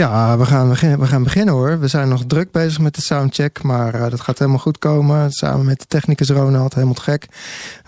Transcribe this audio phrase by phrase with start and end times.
[0.00, 0.68] Ja, we gaan,
[0.98, 1.80] we gaan beginnen hoor.
[1.80, 5.30] We zijn nog druk bezig met de soundcheck, maar uh, dat gaat helemaal goed komen.
[5.30, 7.26] Samen met de technicus Ronald, helemaal gek.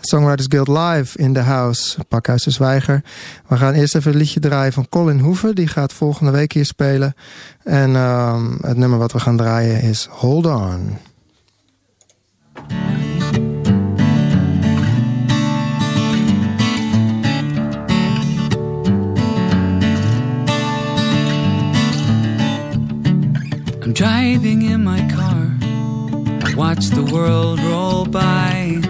[0.01, 3.03] Songwriters Guild Live in the house, Pakhuis de Zwijger.
[3.49, 5.55] We gaan eerst even een liedje draaien van Colin Hoeven.
[5.55, 7.15] Die gaat volgende week hier spelen.
[7.65, 10.99] En uh, het nummer wat we gaan draaien is Hold On.
[23.95, 25.53] Driving in my car.
[26.49, 28.81] I watch the world roll by.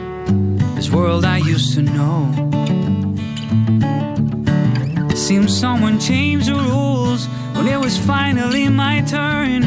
[0.76, 2.30] This world I used to know.
[5.16, 9.62] Seems someone changed the rules when it was finally my turn.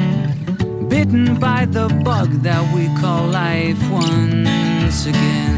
[0.88, 5.55] Bitten by the bug that we call life once again.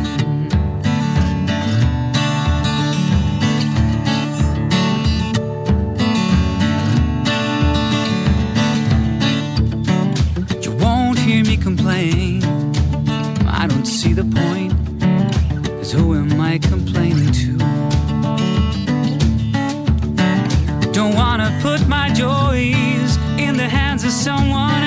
[11.37, 12.43] Hear me complain.
[13.47, 14.73] I don't see the point.
[15.77, 17.57] Cause who am I complaining to?
[20.91, 24.86] Don't wanna put my joys in the hands of someone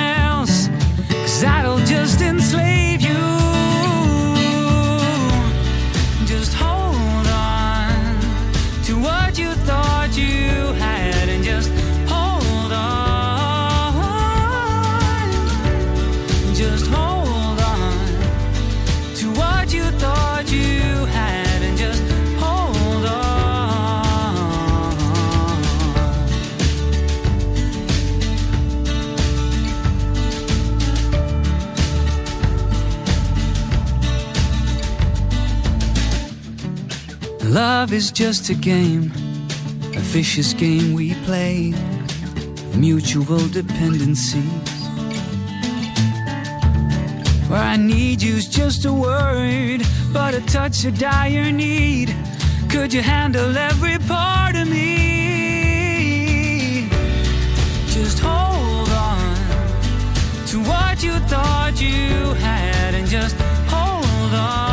[37.51, 39.11] Love is just a game,
[39.93, 41.73] a vicious game we play,
[42.77, 44.45] mutual dependencies.
[47.49, 49.81] Where I need you's just a word,
[50.13, 52.15] but a touch of dire need.
[52.69, 55.01] Could you handle every part of me?
[57.87, 59.35] Just hold on
[60.47, 63.35] to what you thought you had and just
[63.67, 64.70] hold on.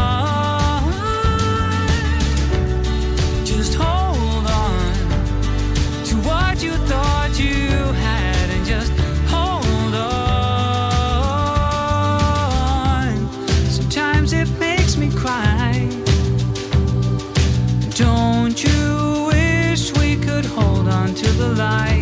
[21.56, 21.97] On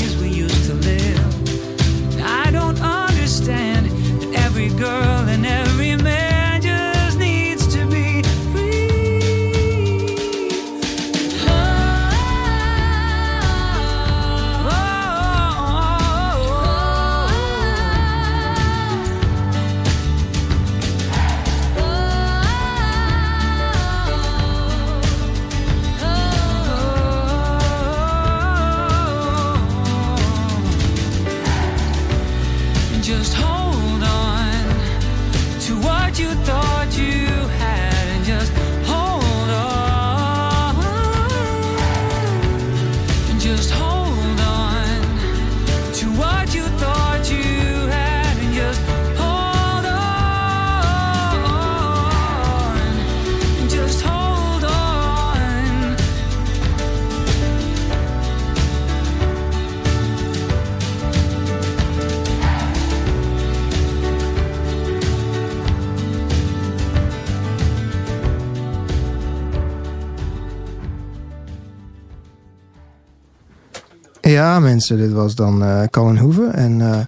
[74.37, 76.55] Ja, mensen, dit was dan eh Colin Hoeven.
[76.55, 76.99] En eh,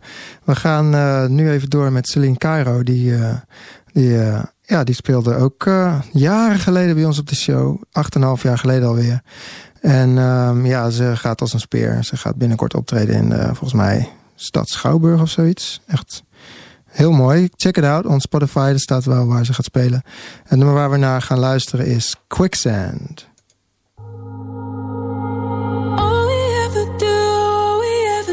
[0.44, 2.82] we gaan eh, nu even door met Celine Cairo.
[2.82, 3.14] Die,
[3.92, 4.18] die,
[4.62, 5.64] ja, die speelde ook
[6.12, 7.82] jaren geleden bij ons op de show.
[7.92, 9.22] Acht en een half jaar geleden alweer.
[9.80, 12.04] En ehm, ja, ze gaat als een speer.
[12.04, 15.80] Ze gaat binnenkort optreden in, volgens mij, Stad Schouwburg of zoiets.
[15.86, 16.22] Echt
[16.84, 17.48] heel mooi.
[17.56, 18.70] Check it out on Spotify.
[18.72, 20.02] Er staat wel waar ze gaat spelen.
[20.44, 23.27] Het nummer waar we naar gaan luisteren is Quicksand.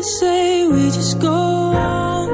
[0.06, 2.28] Say, we just go on.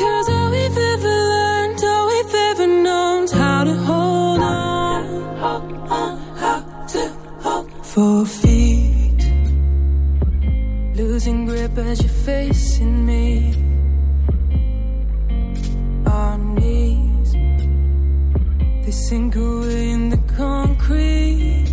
[0.00, 5.02] Cause all we've ever learned, all we've ever known, is how to hold on.
[7.82, 9.22] Four feet,
[10.94, 13.54] losing grip as you're facing me.
[16.06, 17.32] Our knees,
[18.84, 21.63] they sink away in the concrete.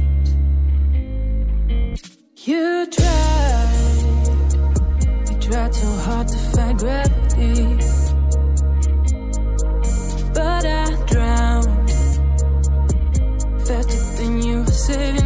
[2.44, 4.28] You tried,
[5.30, 7.78] you tried so hard to find gravity.
[10.34, 11.92] But I drowned
[13.68, 15.21] faster than you were saving.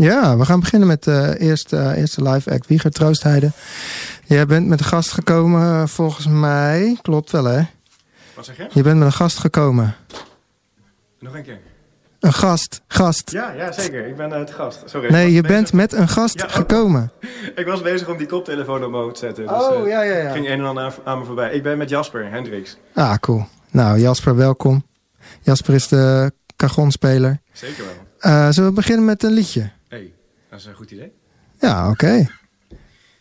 [0.00, 2.66] Ja, we gaan beginnen met de eerste, eerste live act.
[2.66, 3.50] Wieger Troostheide.
[4.24, 6.98] Jij bent met een gast gekomen, eh, volgens mij.
[7.02, 7.62] Klopt wel, hè?
[8.34, 8.66] Wat zeg je?
[8.72, 9.94] Je bent met een gast gekomen.
[11.18, 11.58] Nog een keer.
[12.20, 13.30] Een gast, gast.
[13.30, 14.06] Ja, ja zeker.
[14.06, 14.82] Ik ben uh, te gast.
[14.86, 15.10] Sorry.
[15.12, 16.52] Nee, je bezig- bent met een gast Ja, oh.
[16.52, 17.12] gekomen.
[17.54, 19.46] Ik was bezig om die koptelefoon op mode te zetten.
[19.46, 20.30] Dus, Oh, eh, ja, ja, ja.
[20.32, 21.52] ging een en ander aan, aan me voorbij.
[21.52, 22.76] Ik ben met Jasper Hendricks.
[22.94, 23.46] Ah, cool.
[23.70, 24.84] Nou, Jasper, welkom.
[25.40, 27.40] Jasper is de cajonspeler.
[27.52, 27.94] Zeker wel.
[28.32, 29.70] Eh zullen we beginnen met een liedje?
[30.50, 31.12] Dat is een goed idee.
[31.58, 32.26] Ja, oké.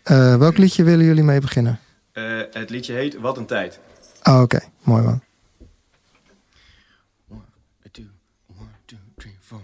[0.04, 1.80] Eh, welk liedje willen jullie mee beginnen?
[2.12, 3.80] Eh, het liedje heet Wat een tijd.
[4.24, 4.60] Oh, oké.
[4.84, 5.22] Mooi man.
[7.30, 7.42] One,
[7.92, 8.04] two,
[8.58, 9.62] one, two, three, four.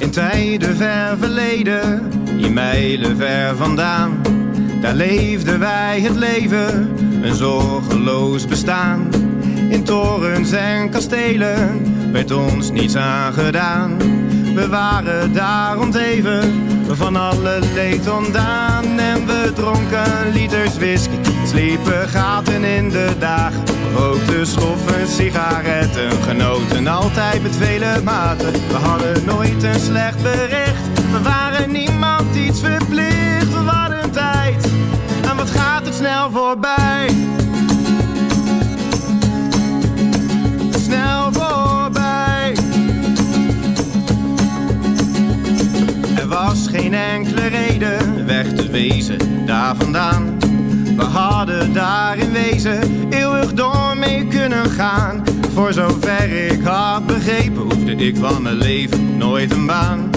[0.00, 4.20] In tijden ver verleden, hier mijlen ver vandaan,
[4.82, 6.90] daar leefden wij het leven,
[7.22, 9.10] een zorgeloos bestaan.
[9.68, 13.96] In torens en kastelen werd ons niets aangedaan.
[14.54, 18.98] We waren daar onteven, van alle leed ontdaan.
[18.98, 23.62] En we dronken liters whisky, sliepen gaten in de dagen.
[23.96, 28.52] Rookten schoffen, sigaretten, genoten altijd met vele maten.
[28.52, 32.91] We hadden nooit een slecht bericht, we waren niemand iets verplicht.
[36.02, 37.08] Snel voorbij.
[40.70, 42.54] Snel voorbij.
[46.16, 50.38] Er was geen enkele reden weg te wezen daar vandaan.
[50.96, 55.22] We hadden daar in wezen eeuwig door mee kunnen gaan.
[55.54, 60.11] Voor zover ik had begrepen, hoefde ik van mijn leven nooit een baan.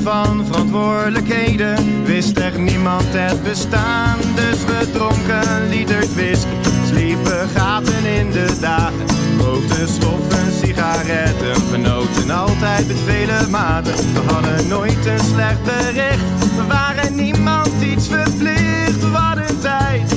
[0.00, 4.18] Van verantwoordelijkheden wist er niemand het bestaan.
[4.34, 6.56] Dus we dronken liters whisky,
[6.86, 9.06] sliepen gaten in de dagen.
[9.38, 13.94] Rookten schoffen, sigaretten, genoten altijd met vele maten.
[13.94, 19.10] We hadden nooit een slecht bericht, we waren niemand iets verplicht.
[19.10, 20.14] Wat een tijd,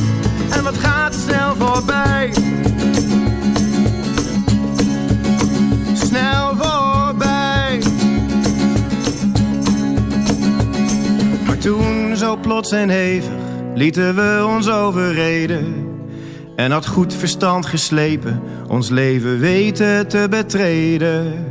[0.51, 2.33] en wat gaat snel voorbij.
[12.41, 13.31] Plots en hevig
[13.73, 15.87] lieten we ons overreden.
[16.55, 21.45] En had goed verstand geslepen, ons leven weten te betreden.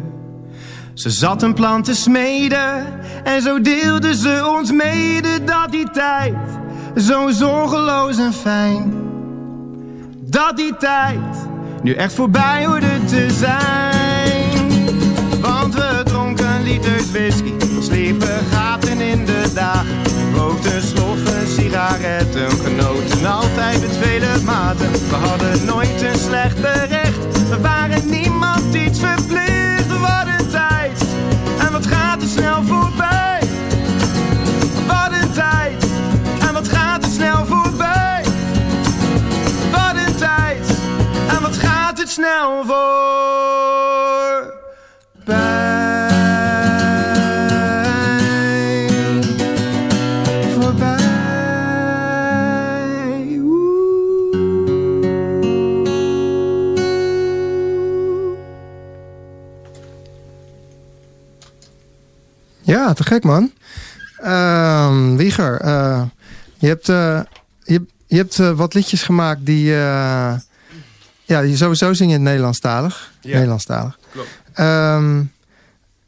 [0.94, 2.86] Ze zat een plan te smeden
[3.24, 6.36] en zo deelde ze ons mede dat die tijd
[6.96, 8.94] zo zorgeloos en fijn.
[10.20, 11.48] Dat die tijd
[11.82, 14.70] nu echt voorbij hoorde te zijn.
[15.40, 17.63] Want we dronken liters whisky,
[20.74, 24.92] Rookten sloffen, sigaretten, genoten altijd met vele maten.
[24.92, 29.53] We hadden nooit een slecht berecht, we waren niemand iets verplicht.
[62.84, 63.52] Ja, te gek man.
[64.16, 66.02] Ehm Wieger, eh,
[66.58, 67.20] je hebt, eh,
[67.62, 69.64] je, je hebt eh, wat liedjes gemaakt die...
[71.24, 73.12] ja, die sowieso zing je in het Nederlandstalig.
[73.20, 73.32] Ja.
[73.32, 73.98] Nederlandstalig.
[74.12, 74.28] Klopt.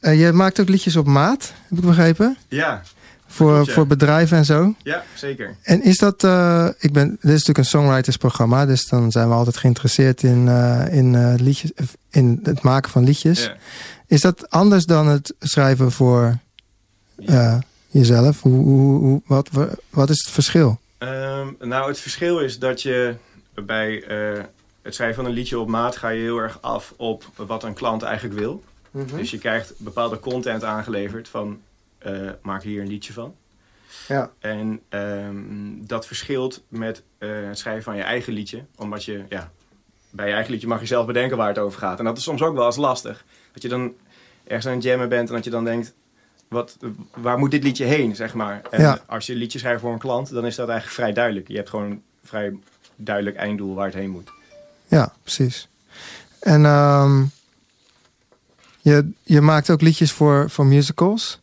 [0.01, 2.37] Eh, je maakt ook liedjes op maat, heb ik begrepen.
[2.49, 2.83] Ja,
[3.27, 3.73] Voor, klopt, ja.
[3.73, 4.75] voor bedrijven en zo.
[4.83, 5.57] ja, zeker.
[5.63, 6.23] En is dat,
[6.79, 10.49] ik ben, dit is natuurlijk een songwritersprogramma, dus dan zijn we altijd geïnteresseerd in,
[10.91, 11.71] in, liedjes,
[12.11, 13.45] in het maken van liedjes.
[13.45, 13.57] Ja.
[14.07, 16.39] Is dat anders dan het schrijven voor
[17.17, 17.59] eh,
[17.89, 18.43] jezelf?
[18.43, 19.51] Hoe, hoe, hoe, wat,
[19.91, 20.79] wat is het verschil?
[20.99, 23.17] Ehm, nou, het verschil is dat je
[23.55, 24.45] bij eh,
[24.83, 27.75] het schrijven van een liedje op maat ga je heel erg af op wat een
[27.75, 28.63] klant eigenlijk wil.
[29.17, 31.61] Dus je krijgt bepaalde content aangeleverd van
[31.99, 33.35] eh, maak hier een liedje van.
[34.09, 34.31] Ja.
[34.39, 38.65] En ehm, dat verschilt met eh, het schrijven van je eigen liedje.
[38.77, 39.51] Omdat je, ja,
[40.11, 41.99] bij je eigen liedje mag je zelf bedenken waar het over gaat.
[41.99, 43.25] En dat is soms ook wel eens lastig.
[43.53, 43.95] Dat je dan
[44.45, 45.95] ergens aan het jammen bent en dat je dan denkt...
[46.49, 46.77] Wat,
[47.15, 48.61] waar moet dit liedje heen, zeg maar.
[48.71, 48.99] En Ja.
[49.07, 51.49] als je een liedje schrijft voor een klant, dan is dat eigenlijk vrij duidelijk.
[51.49, 52.55] Je hebt gewoon een vrij
[52.97, 54.31] duidelijk einddoel waar het heen moet.
[54.87, 55.69] Ja, precies.
[56.41, 57.25] En ehm,
[58.81, 61.41] je, je maakt ook liedjes voor, voor musicals.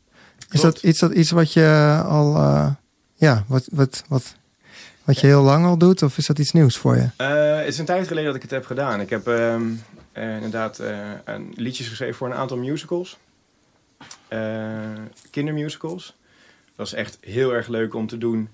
[0.50, 0.64] Is Klopt.
[0.76, 2.70] dat iets, dat iets wat je al, eh,
[3.16, 4.36] ja, wat, wat, wat,
[5.04, 6.02] wat je heel lang al doet?
[6.04, 7.10] Of is dat iets nieuws voor je?
[7.18, 9.00] Eh, het is een tijd geleden dat ik het heb gedaan.
[9.00, 9.64] Ik heb ehm,
[10.12, 13.18] eh, inderdaad eh, een liedjes geschreven voor een aantal musicals.
[14.34, 16.16] Eh, kindermusicals.
[16.76, 18.50] Dat is echt heel erg leuk om te doen.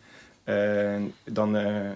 [1.26, 1.90] Dan, eh,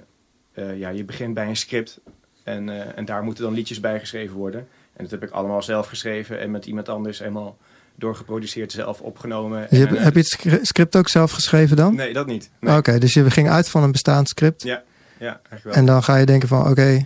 [0.53, 1.99] eh, ja, je begint bij een script
[2.43, 4.67] en, en daar moeten dan liedjes bij geschreven worden.
[4.93, 7.57] En dat heb ik allemaal zelf geschreven en met iemand anders helemaal
[7.95, 9.59] doorgeproduceerd, zelf opgenomen.
[9.61, 11.95] Je En, hebt, eh, heb je het scri- script ook zelf geschreven dan?
[11.95, 12.49] Nee, dat niet.
[12.59, 12.77] Nee.
[12.77, 14.63] Oké, dus je ging uit van een bestaand script.
[14.63, 14.83] Ja,
[15.19, 15.73] ja, eigenlijk wel.
[15.73, 17.05] En dan ga je denken van, oké,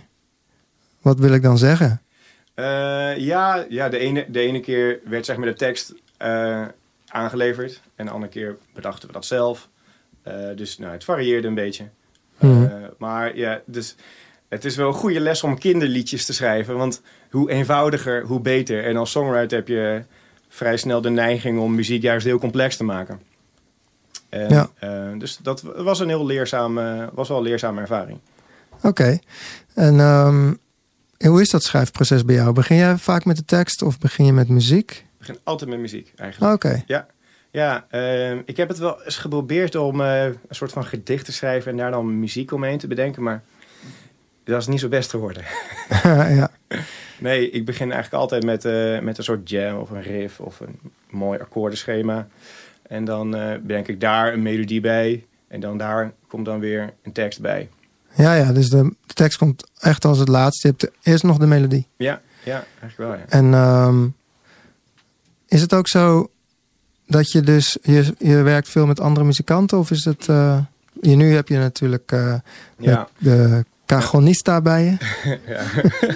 [1.00, 2.02] wat wil ik dan zeggen?
[3.16, 6.64] Ja, ja de, ene, de ene keer werd zeg maar de tekst eh,
[7.08, 7.80] aangeleverd.
[7.94, 9.68] En de andere keer bedachten we dat zelf.
[10.22, 11.88] Eh, dus nou, het varieerde een beetje.
[12.38, 12.64] Mhm.
[12.64, 13.94] Eh, maar ja, dus
[14.48, 16.76] het is wel een goede les om kinderliedjes te schrijven.
[16.76, 18.84] Want hoe eenvoudiger, hoe beter.
[18.84, 20.02] En als songwriter heb je
[20.48, 23.20] vrij snel de neiging om muziek juist heel complex te maken.
[24.28, 24.70] En, Ja.
[25.18, 28.18] dus dat was een heel leerzaam, eh, was wel een leerzame ervaring.
[28.82, 29.18] Oké.
[29.74, 30.54] En ehm,
[31.30, 32.52] hoe is dat schrijfproces bij jou?
[32.52, 35.06] Begin jij vaak met de tekst of begin je met muziek?
[35.28, 36.54] Begin altijd met muziek eigenlijk.
[36.54, 36.82] Oké.
[37.50, 41.32] Ja, ehm, ik heb het wel eens geprobeerd om eh, een soort van gedicht te
[41.32, 43.42] schrijven en daar dan muziek omheen te bedenken, maar
[44.44, 45.42] dat is niet zo best geworden.
[46.38, 46.50] ja.
[47.18, 50.60] Nee, ik begin eigenlijk altijd met, eh, met een soort jam of een riff of
[50.60, 50.80] een
[51.10, 52.26] mooi akkoordenschema.
[52.82, 56.94] En dan eh, bedenk ik daar een melodie bij en dan daar komt dan weer
[57.02, 57.68] een tekst bij.
[58.14, 60.68] ja, ja, dus de, de tekst komt echt als het laatste.
[60.68, 61.86] Je hebt eerst nog de melodie.
[61.96, 63.24] Ja, ja, eigenlijk wel ja.
[63.28, 64.06] En ehm,
[65.48, 66.30] is het ook zo
[67.06, 69.78] dat je dus, je, je werkt veel met andere muzikanten?
[69.78, 70.58] Of is het, eh,
[71.00, 72.34] je, nu heb je natuurlijk eh,
[72.78, 75.62] Ja, de, de cajonista bij je, ja.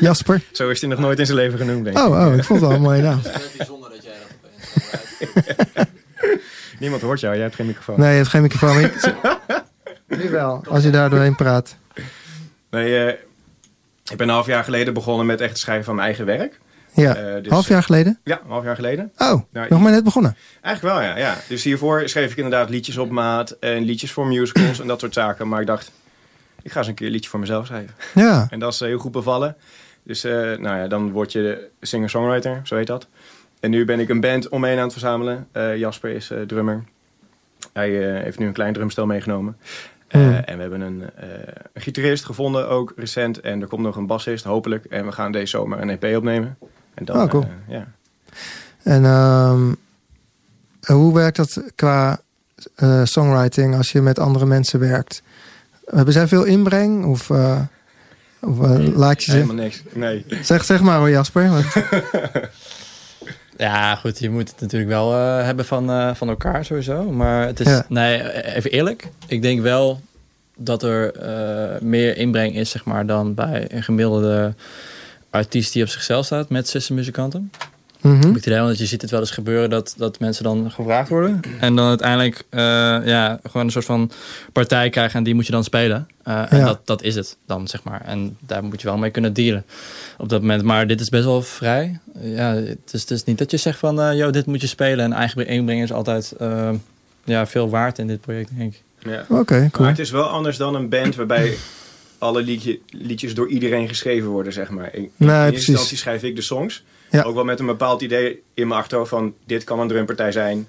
[0.00, 0.42] Jasper.
[0.52, 2.02] zo is hij nog nooit in zijn leven genoemd, denk ik.
[2.04, 3.20] Oh, oh, ik vond het wel een mooie naam.
[3.22, 5.88] Het is bijzonder dat jij dat opeens.
[6.80, 7.98] Niemand hoort jou, jij hebt geen microfoon.
[8.00, 8.80] Nee, je hebt geen microfoon.
[8.80, 9.14] ik-
[10.06, 11.76] Nu wel, als je daar doorheen praat.
[12.70, 13.08] Nee, eh,
[14.10, 16.60] ik ben een half jaar geleden begonnen met echt het schrijven van mijn eigen werk.
[16.94, 18.18] Ja, Eh, dus- half jaar geleden?
[18.24, 19.12] Ja, een half jaar geleden.
[19.18, 20.36] Oh, Nou, nog maar net begonnen.
[20.60, 21.36] Eigenlijk wel, ja, ja.
[21.48, 25.14] Dus hiervoor schreef ik inderdaad liedjes op maat en liedjes voor musicals en dat soort
[25.14, 25.48] zaken.
[25.48, 25.92] Maar ik dacht,
[26.62, 27.94] ik ga eens een keer een liedje voor mezelf schrijven.
[28.14, 29.56] Ja, En dat is eh, heel goed bevallen.
[30.02, 33.06] Dus eh, nou ja, dan word je singer-songwriter, zo heet dat.
[33.60, 35.48] En nu ben ik een band omheen aan het verzamelen.
[35.52, 36.84] Eh, Jasper is eh, drummer.
[37.72, 39.56] Hij eh, heeft nu een klein drumstel meegenomen.
[40.08, 40.32] Eh, Hmm.
[40.34, 41.28] En we hebben een, eh,
[41.72, 43.40] een gitarist gevonden, ook recent.
[43.40, 44.84] En er komt nog een bassist, hopelijk.
[44.84, 46.58] En we gaan deze zomer een EP opnemen.
[46.94, 47.42] En dan, Oh, cool.
[47.42, 47.86] eh, ja.
[48.82, 49.72] En ehm,
[50.96, 52.20] hoe werkt dat qua
[52.74, 55.22] eh, songwriting als je met andere mensen werkt?
[55.86, 57.04] Hebben zij veel inbreng?
[57.04, 57.60] Of, eh,
[58.40, 59.36] of eh, laat je ze...
[59.36, 59.82] Helemaal niks.
[59.92, 60.24] Nee.
[60.42, 61.48] Zeg, zeg maar hoor Jasper.
[61.50, 61.66] want-
[63.56, 67.10] Ja, goed, je moet het natuurlijk wel eh, hebben van, eh, van elkaar sowieso.
[67.10, 67.84] Maar het is, Ja.
[67.88, 69.08] nee, even eerlijk.
[69.26, 70.00] Ik denk wel
[70.56, 74.54] dat er eh, meer inbreng is, zeg maar, dan bij een gemiddelde
[75.32, 77.50] artiest die op zichzelf staat met sessie-muzikanten.
[78.00, 78.26] Mhm.
[78.26, 81.40] Heb ik want je ziet het wel eens gebeuren dat, dat mensen dan gevraagd worden.
[81.60, 82.60] En dan uiteindelijk eh,
[83.04, 84.10] ja, gewoon een soort van
[84.52, 86.08] partij krijgen en die moet je dan spelen.
[86.22, 88.00] Eh, en dat, dat is het dan, zeg maar.
[88.04, 89.64] En daar moet je wel mee kunnen dealen
[90.18, 90.62] op dat moment.
[90.62, 91.98] Maar dit is best wel vrij.
[92.20, 95.04] Ja, het, is, het is niet dat je zegt van, yo, dit moet je spelen.
[95.04, 96.34] En eigen inbreng is altijd
[97.24, 98.82] ja, veel waard in dit project, denk ik.
[98.98, 99.24] Ja.
[99.28, 99.88] Oké, Maar cool.
[99.88, 101.56] het is wel anders dan een band waarbij
[102.22, 104.94] alle liedje, liedjes door iedereen geschreven worden, zeg maar.
[104.94, 106.84] In, in Nee, eerste instantie schrijf ik de songs.
[107.10, 107.22] Ja.
[107.22, 110.68] Ook wel met een bepaald idee in mijn achterhoofd van dit kan een drumpartij zijn.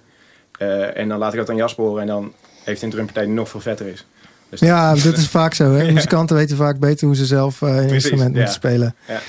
[0.58, 2.34] Eh, en dan laat ik dat aan Jas horen en dan
[2.64, 4.06] heeft een drumpartij die nog veel vetter is.
[4.50, 5.72] Dus Ja, dat is vaak zo.
[5.72, 5.84] Hè?
[5.86, 5.92] Ja.
[5.92, 8.36] Muzikanten weten vaak beter hoe ze zelf eh, een instrument ja.
[8.36, 8.96] moeten spelen.
[9.08, 9.22] Ja.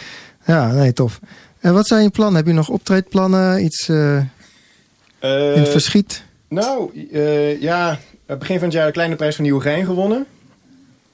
[0.46, 1.20] Ja, nee, tof.
[1.60, 2.36] En wat zijn je plannen?
[2.36, 3.64] Heb je nog optreedplannen?
[3.64, 4.16] Iets eh,
[5.20, 6.24] in het verschiet?
[6.48, 6.90] nou,
[7.60, 10.26] ja, begin van het jaar de kleine prijs van Nieuwegein gewonnen.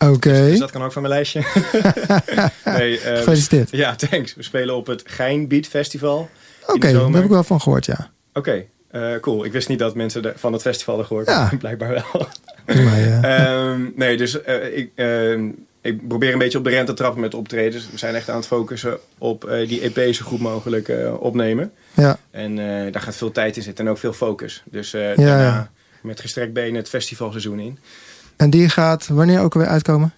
[0.09, 1.41] Oké, Dus dat kan ook van mijn lijstje.
[2.79, 3.69] nee, eh, gefeliciteerd.
[3.71, 4.35] ja, thanks.
[4.35, 6.29] We spelen op het Gein Beat Festival.
[6.67, 8.11] Oké, daar heb ik wel van gehoord, ja.
[8.33, 9.45] Oké, eh, cool.
[9.45, 11.29] Ik wist niet dat mensen de- van het festival hadden gehoord.
[11.51, 11.57] Ja.
[11.59, 12.27] Blijkbaar wel.
[12.65, 15.49] Eh, Ehm, nee, dus eh, ik, ehm,
[15.81, 17.89] ik probeer een beetje op de rente te trappen met optredens.
[17.91, 21.73] We zijn echt aan het focussen op eh, die EP zo goed mogelijk opnemen.
[21.95, 22.19] ja.
[22.31, 22.57] En
[22.93, 24.63] daar gaat veel tijd in zitten en ook veel focus.
[24.71, 25.71] Dus Ja, daarna
[26.03, 27.79] met gestrekt benen het festivalseizoen in.
[28.41, 30.13] En die gaat wanneer ook weer uitkomen?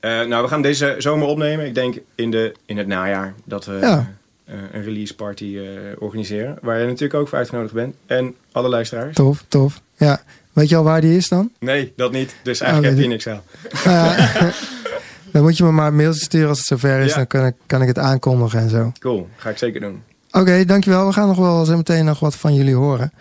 [0.00, 1.66] Eh, nou, we gaan deze zomer opnemen.
[1.66, 4.10] Ik denk in, de, in het najaar dat we Ja.
[4.44, 5.64] eh, een release party eh,
[5.98, 6.58] organiseren.
[6.62, 7.94] Waar je natuurlijk ook voor uitgenodigd bent.
[8.06, 9.14] En alle luisteraars.
[9.14, 9.80] Tof, tof.
[9.96, 10.22] Ja.
[10.52, 11.50] Weet je al waar die is dan?
[11.58, 12.34] Nee, dat niet.
[12.42, 13.42] Dus eigenlijk Oh, heb je niks aan.
[13.84, 14.16] Ja,
[15.32, 17.10] dan moet je me maar een mailtje sturen als het zover is.
[17.10, 17.16] Ja.
[17.16, 18.92] Dan kan ik, kan ik het aankondigen en zo.
[18.98, 20.02] Cool, ga ik zeker doen.
[20.30, 21.06] Oké, dankjewel.
[21.06, 23.12] We gaan nog wel zo meteen nog wat van jullie horen.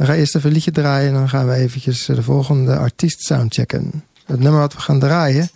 [0.00, 2.76] We gaan eerst even een liedje draaien en dan gaan we eventjes eh, de volgende
[2.76, 4.04] artiest soundchecken.
[4.26, 5.48] Het nummer wat we gaan draaien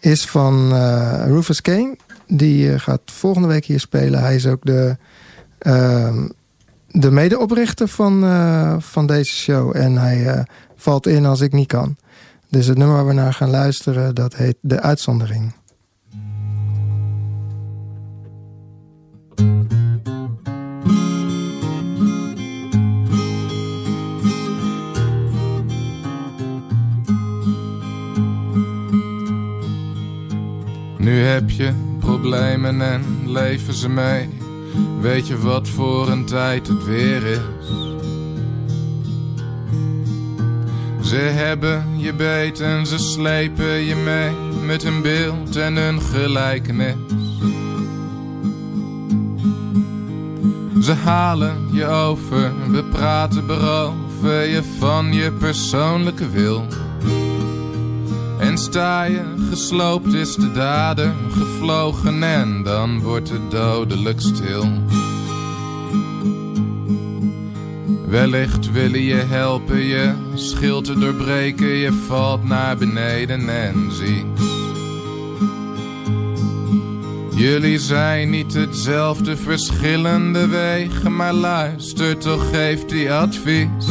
[0.00, 1.96] is van eh, Rufus Kane.
[2.26, 4.20] Die eh, gaat volgende week hier spelen.
[4.20, 4.96] Hij is ook de,
[5.58, 6.28] ehm,
[6.86, 8.20] de medeoprichter van,
[8.82, 9.76] van deze show.
[9.76, 10.46] En hij
[10.76, 11.96] valt in als ik niet kan.
[12.48, 15.52] Dus het nummer waar we naar gaan luisteren, dat heet De Uitzondering.
[31.38, 34.28] Heb je problemen en leven ze mee.
[35.00, 37.38] Weet je wat voor een tijd het weer is?
[41.08, 44.30] Ze hebben je beet en ze slepen je mee
[44.66, 46.94] met hun beeld en hun gelijkenis.
[50.82, 56.66] Ze halen je over, we praten beroven je van je persoonlijke wil.
[58.38, 64.66] En sta je gesloopt is de dader gevlogen en dan wordt het dodelijk stil.
[68.06, 74.26] Wellicht willen je helpen je schild te doorbreken, je valt naar beneden en ziet.
[77.34, 83.86] Jullie zijn niet hetzelfde verschillende wegen, maar luister toch geeft hij advies.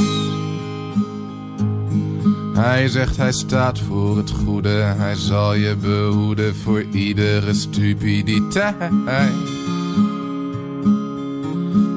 [2.57, 8.91] Hij zegt hij staat voor het goede, hij zal je behoeden voor iedere stupiditeit.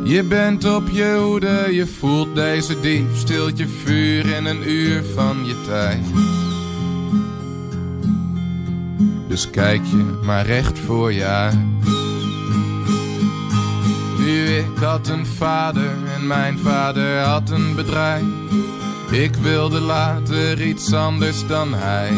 [0.05, 5.03] Je bent op je hoede, je voelt deze dief, stilt je vuur in een uur
[5.15, 6.05] van je tijd.
[9.29, 11.59] Dus kijk je maar recht voor je uit.
[14.19, 18.40] Nu ik had een vader en mijn vader had een bedrijf.
[19.11, 22.13] Ik wilde later iets anders dan hij.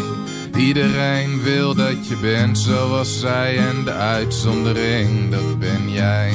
[0.57, 6.33] Iedereen wil dat je bent zoals zij en de uitzondering, dat ben jij.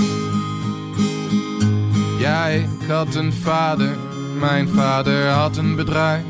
[2.20, 3.96] Ja, ik had een vader,
[4.39, 6.24] mijn vader had een bedrijf.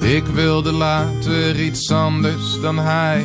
[0.00, 3.24] Ik wilde later iets anders dan hij.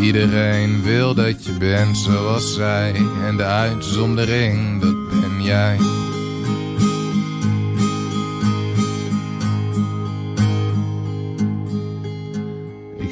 [0.00, 2.94] Iedereen wil dat je bent zoals zij
[3.24, 5.78] en de uitzondering, dat ben jij.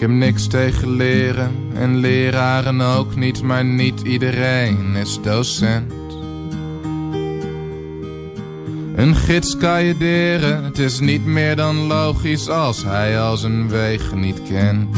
[0.00, 5.92] Ik heb niks tegen leren en leraren ook niet, maar niet iedereen is docent.
[8.96, 13.68] Een gids kan je deren, het is niet meer dan logisch als hij al zijn
[13.68, 14.96] wegen niet kent.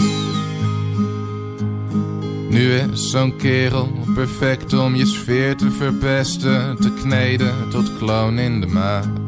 [2.49, 8.61] Nu is zo'n kerel perfect om je sfeer te verpesten, te kneden tot kloon in
[8.61, 9.22] de maat.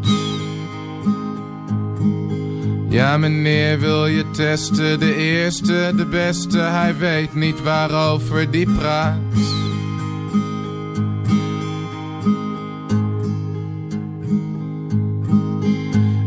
[2.95, 5.01] Ja, meneer, wil je testen?
[5.01, 9.19] De eerste, de beste, hij weet niet waarover die praat.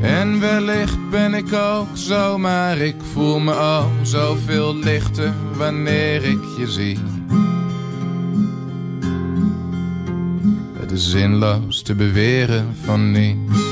[0.01, 6.43] En wellicht ben ik ook zo, maar ik voel me oh zoveel lichter wanneer ik
[6.57, 6.99] je zie.
[10.79, 13.66] Het is zinloos te beweren van niet.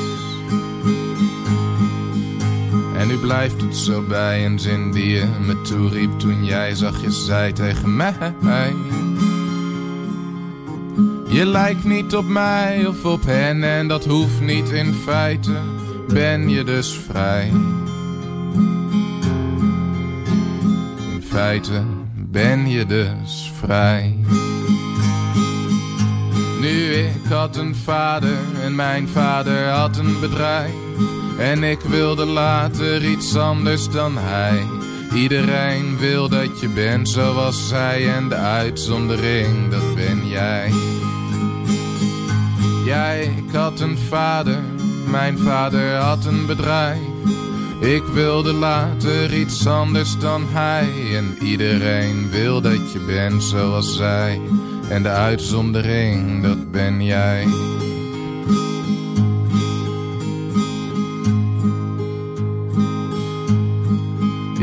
[3.36, 7.95] Blijft het zo bij een zin die je me toeriep toen jij zachtjes zei tegen
[7.95, 8.74] mij.
[11.28, 15.52] Je lijkt niet op mij of op hen en dat hoeft niet in feite,
[16.08, 17.52] ben je dus vrij.
[21.12, 21.84] In feite
[22.15, 24.17] ben je dus vrij.
[26.60, 30.85] Nu ik had een vader en mijn vader had een bedrijf.
[31.38, 34.63] En ik wilde later iets anders dan hij.
[35.13, 40.71] Iedereen wil dat je bent zoals zij en de uitzondering, dat ben jij.
[42.86, 44.60] Jij, ik had een vader,
[45.08, 46.99] mijn vader had een bedrijf.
[47.79, 51.15] Ik wilde later iets anders dan hij.
[51.15, 54.41] En iedereen wil dat je bent zoals zij.
[54.89, 57.47] En de uitzondering, dat ben jij.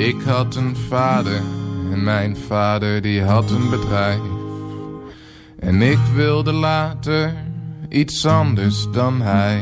[0.03, 1.43] Ik had een vader
[1.93, 4.21] en mijn vader die had een bedrijf.
[5.59, 7.35] En ik wilde later
[7.89, 9.61] iets anders dan hij.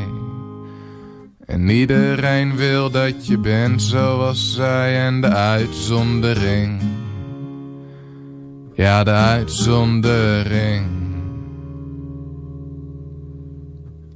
[1.46, 6.80] En iedereen wil dat je bent zoals zij en de uitzondering.
[8.74, 10.86] Ja, de uitzondering.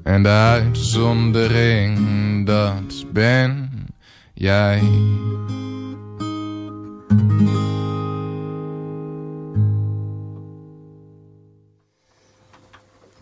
[0.03, 1.97] En de uitzondering,
[2.47, 3.71] dat ben
[4.35, 4.83] jij.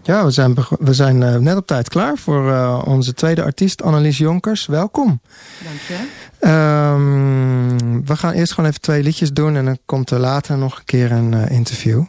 [0.05, 3.83] Ja, we zijn, we zijn eh, net op tijd klaar voor eh, onze tweede artiest,
[3.83, 4.67] Annelies Jonkers.
[4.67, 5.21] Welkom.
[5.65, 6.07] Dankjewel.
[6.39, 10.79] Ehm, we gaan eerst gewoon even twee liedjes doen en dan komt er later nog
[10.79, 12.05] een keer een eh, interview.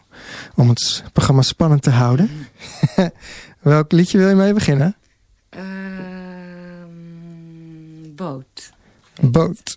[0.55, 2.29] Om het programma spannend te houden.
[3.59, 4.95] Welk liedje wil je mee beginnen?
[5.49, 5.63] Ehm,
[8.15, 8.71] boot.
[9.21, 9.75] Boot.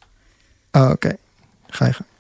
[0.73, 1.17] Oh, oké.
[1.67, 2.16] Ga je gang.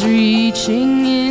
[0.00, 1.21] Reaching in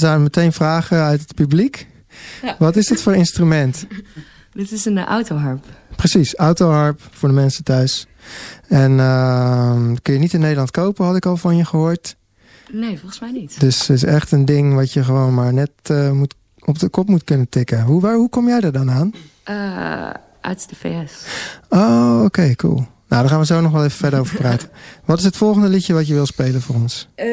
[0.00, 1.86] zijn meteen vragen uit het publiek.
[2.42, 2.56] Ja.
[2.58, 3.86] Wat is dit voor instrument?
[4.52, 5.64] Dit is een uh, autoharp.
[5.96, 8.06] Precies, autoharp voor de mensen thuis.
[8.68, 12.16] En ehm, kun je niet in Nederland kopen, had ik al van je gehoord.
[12.72, 13.60] Nee, volgens mij niet.
[13.60, 16.34] Dus het is echt een ding wat je gewoon maar net eh, moet,
[16.64, 17.82] op de kop moet kunnen tikken.
[17.82, 19.12] Hoe, waar, hoe kom jij er dan aan?
[19.42, 20.10] Eh,
[20.40, 21.24] uit de VS.
[21.68, 22.86] Oh, oké, cool.
[23.10, 24.68] Nou, daar gaan we zo nog wel even verder over praten.
[25.04, 27.08] Wat is het volgende liedje wat je wil spelen voor ons?
[27.14, 27.26] Eh,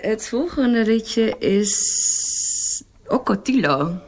[0.00, 3.98] het volgende liedje is Ocotillo.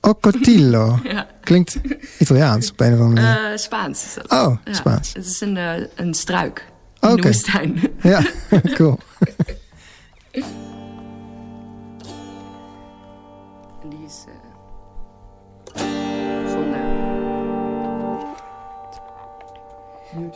[0.00, 0.98] Ocotillo.
[1.12, 1.26] Ja.
[1.40, 1.76] Klinkt
[2.18, 3.50] Italiaans op een of andere manier.
[3.52, 4.30] Eh, Spaans is dat.
[4.30, 5.12] Oh, Ja, Spaans.
[5.12, 6.64] Het is een, eh, een struik.
[7.00, 7.80] In de woestijn.
[8.02, 8.22] Ja,
[8.76, 8.98] cool.
[20.14, 20.30] When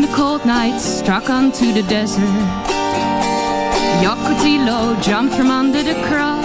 [0.00, 2.22] the cold night struck onto the desert,
[4.00, 6.37] Yokotillo jumped from under the cross,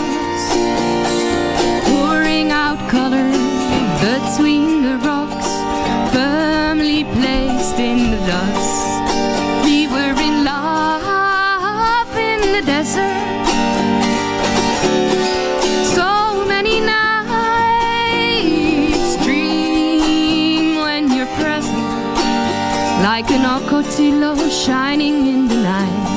[23.84, 26.10] beauty love shining in the night.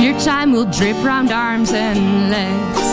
[0.00, 2.86] Your time will drip round arms and legs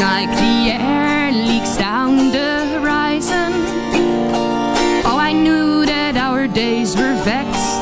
[0.00, 3.52] like the air leaks down the horizon.
[5.04, 7.80] Oh, I knew that our days were vexed,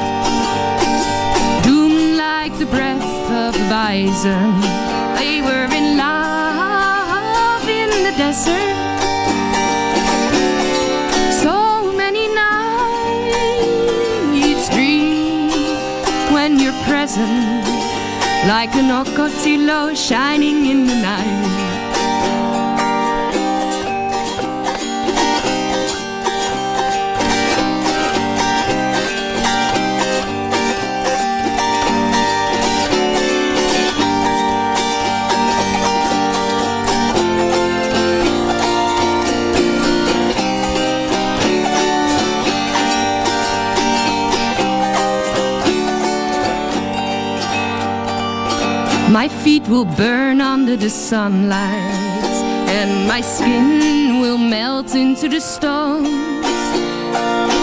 [1.66, 4.73] doomed like the breath of a bison.
[5.24, 8.76] They were in love in the desert.
[11.42, 11.56] So
[11.96, 13.54] many nights
[14.68, 15.48] dream
[16.34, 17.64] when you're present,
[18.46, 21.73] like an ocotillo shining in the night.
[49.24, 52.34] My feet will burn under the sunlight,
[52.76, 56.10] and my skin will melt into the stones.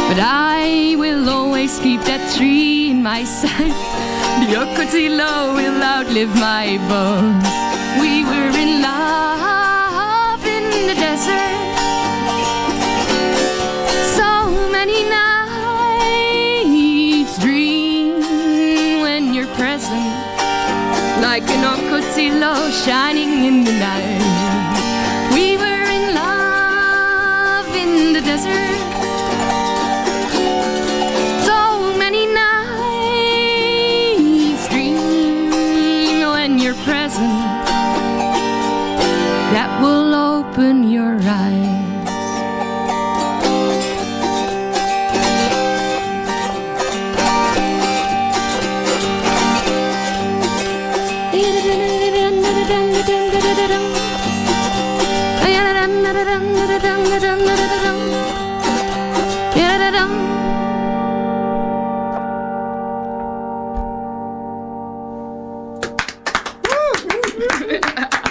[0.10, 3.78] But I will always keep that tree in my sight.
[4.42, 7.46] The ocotillo will outlive my bones.
[8.02, 11.61] We were in love in the desert.
[22.72, 24.31] Shining in the night.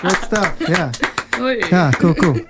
[0.02, 0.90] Good stuff, ja.
[1.38, 1.64] Hoi.
[1.70, 2.40] Ja, cool, cool.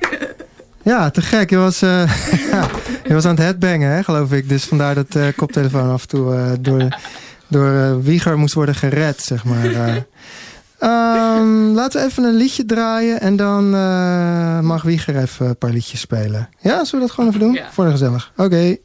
[0.82, 1.50] Ja, te gek.
[1.50, 2.22] Je was, eh,
[3.08, 4.48] je was aan het headbangen, hè, geloof ik.
[4.48, 6.88] Dus vandaar dat de koptelefoon af en toe eh, door,
[7.48, 10.04] door Wieger moest worden gered, zeg maar.
[10.78, 13.70] Ehm, laten we even een liedje draaien en dan
[14.64, 16.48] mag Wieger even een paar liedjes spelen.
[16.58, 17.52] Ja, zullen we dat gewoon even doen?
[17.52, 17.66] Ja.
[17.72, 18.32] Voor de gezellig.
[18.36, 18.76] Oké.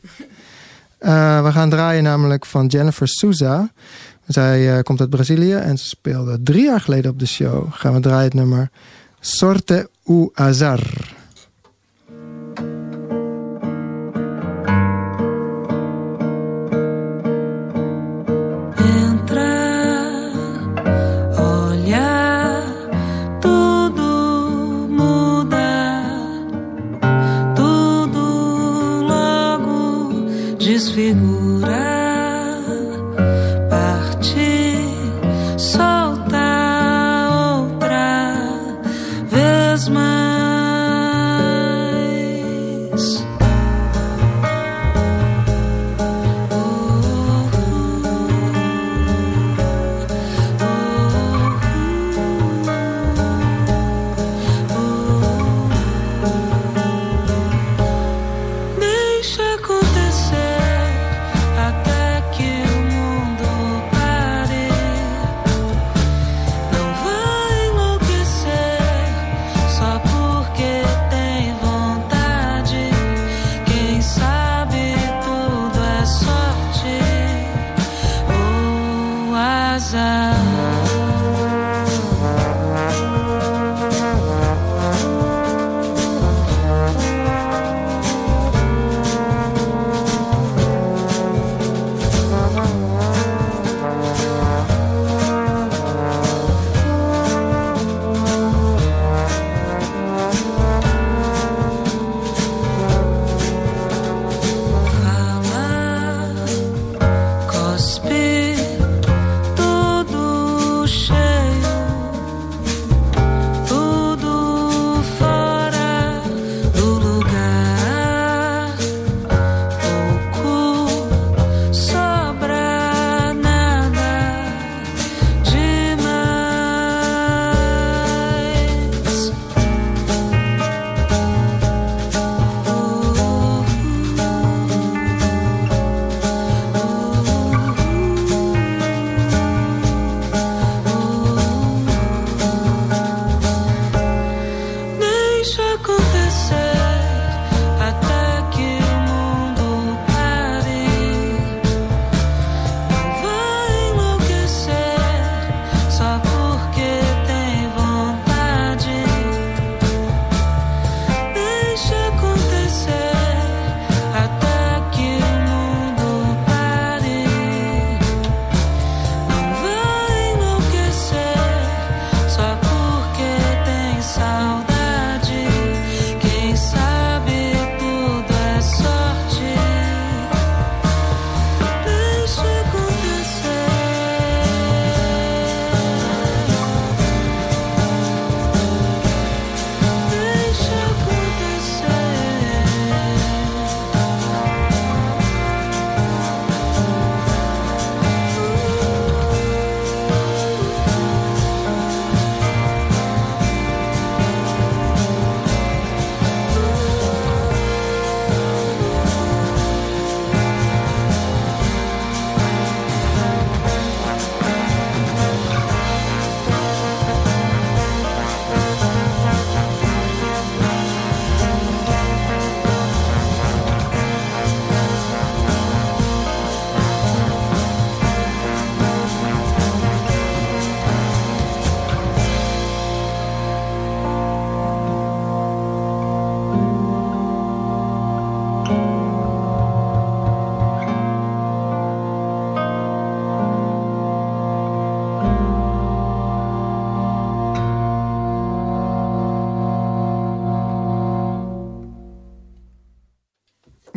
[1.43, 3.69] We gaan draaien namelijk van Jennifer Souza.
[4.27, 7.65] Zij eh, komt uit Brazilië en ze speelde drie jaar geleden op de show.
[7.69, 8.69] Gaan we draaien het nummer
[9.19, 11.13] Sorte u Azar.
[30.75, 31.54] Desfigura.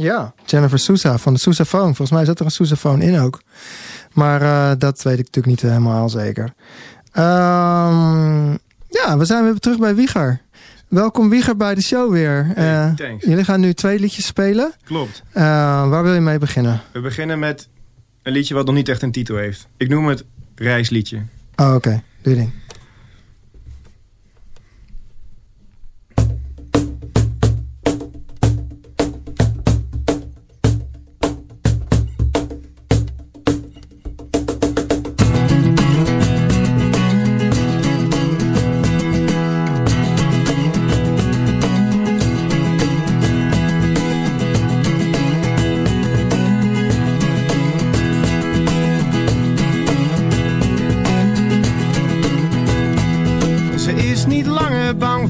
[0.08, 1.84] Ja, Jennifer Sousa van de Sousaphone.
[1.84, 3.42] Volgens mij zat er een Sousaphone in ook.
[4.12, 6.52] Maar eh, dat weet ik natuurlijk niet helemaal zeker.
[7.12, 8.50] Ehm,
[8.88, 10.40] ja, we zijn weer terug bij Wieger.
[10.88, 12.50] Welkom Wieger bij de show weer.
[12.54, 14.72] Hey, Eh, jullie gaan nu twee liedjes spelen.
[14.84, 15.22] Klopt.
[15.32, 15.42] Eh,
[15.88, 16.80] waar wil je mee beginnen?
[16.92, 17.68] We beginnen met
[18.22, 19.66] een liedje wat nog niet echt een titel heeft.
[19.76, 21.22] Ik noem het Reisliedje.
[21.56, 22.02] Oh, oké.
[22.22, 22.52] Doe je ding.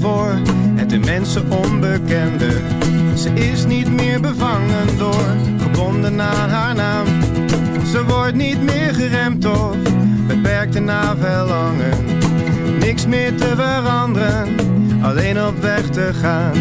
[0.00, 0.38] Voor
[0.76, 2.60] het de mensen onbekende.
[3.14, 7.06] Ze is niet meer bevangen door, gebonden aan haar naam.
[7.90, 9.76] Ze wordt niet meer geremd of
[10.26, 12.04] beperkt en na verlangen.
[12.78, 14.56] Niks meer te veranderen,
[15.02, 16.52] alleen op weg te gaan.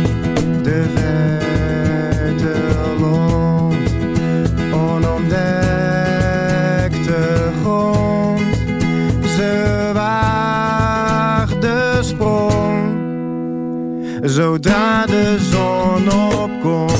[0.64, 1.47] De verte
[14.30, 16.96] zodra de zon opkomt.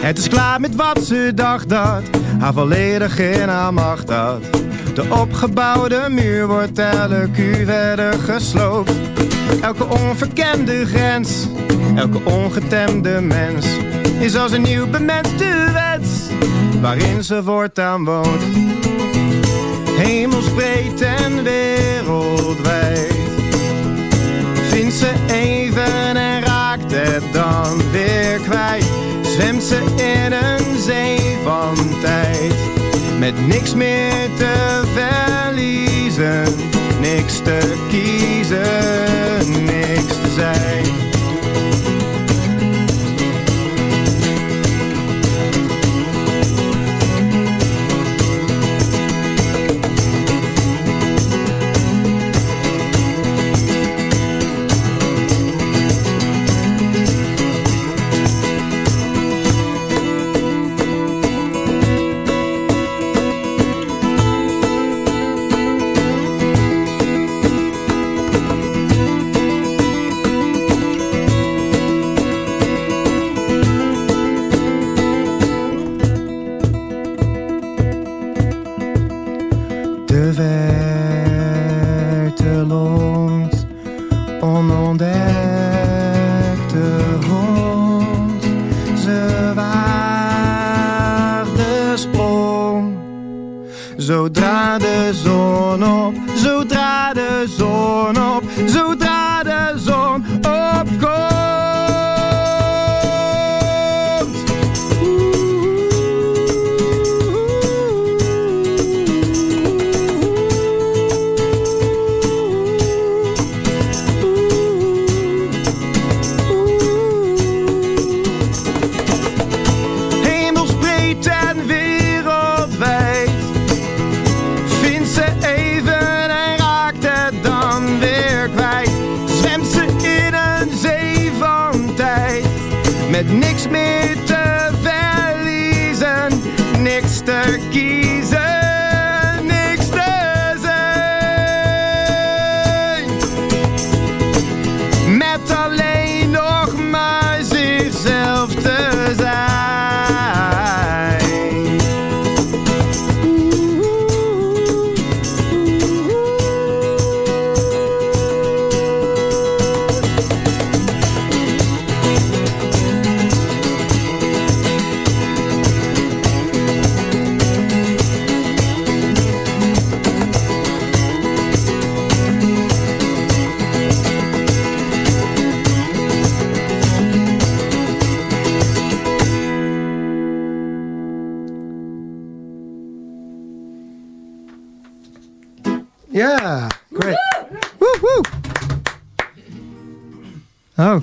[0.00, 2.02] Het is klaar met wat ze dacht dat
[2.38, 4.42] haar volledig in haar macht had.
[4.94, 8.92] De opgebouwde muur wordt elk uur verder gesloopt.
[9.62, 11.48] Elke onverkende grens,
[11.94, 13.66] elke ongetemde mens
[14.18, 15.44] is als een nieuw bemenste
[16.84, 18.42] waarin ze voortaan woont.
[19.96, 23.14] Hemelsbreed en wereldwijd
[24.68, 28.86] vindt ze even en raakt het dan weer kwijt.
[29.22, 32.54] Zwemt ze in een zee van tijd
[33.18, 36.44] met niks meer te verliezen,
[37.00, 40.93] niks te kiezen, niks te zijn.